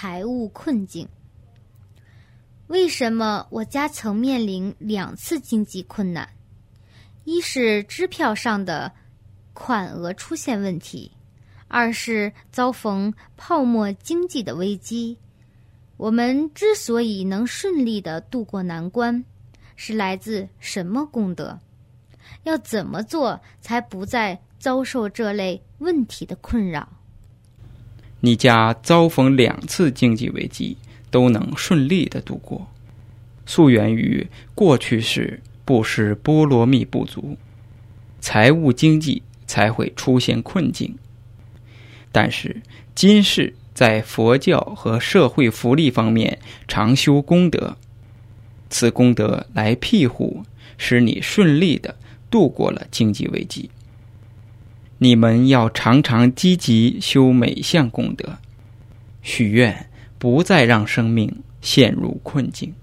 [0.00, 1.08] 财务困境。
[2.68, 6.28] 为什么我家曾面临两次经济困难？
[7.24, 8.92] 一是支票上的
[9.54, 11.10] 款额出现问题，
[11.66, 15.18] 二是遭逢泡沫经济的危机。
[15.96, 19.24] 我们之所以能顺利的度过难关，
[19.74, 21.58] 是来自什么功德？
[22.44, 26.88] 要怎么做才不再遭受这类问题的困扰？
[28.20, 30.76] 你家遭逢两次经济危机，
[31.10, 32.66] 都能顺利的度过，
[33.46, 37.36] 溯源于过去时布施波罗蜜不足，
[38.20, 40.96] 财务经济才会出现困境。
[42.10, 42.62] 但是
[42.94, 47.76] 今世在佛教和社会福利方面常修功德，
[48.68, 50.42] 此功德来庇护，
[50.76, 51.94] 使你顺利的
[52.28, 53.70] 度过了经济危机。
[54.98, 58.38] 你们要常常积极修每项功德，
[59.22, 62.74] 许愿不再让生命陷入困境。